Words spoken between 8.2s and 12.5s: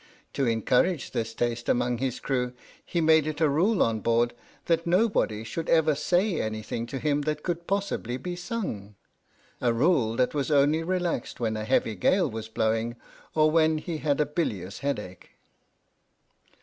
sung— a rule that was only relaxed when a heavy gale was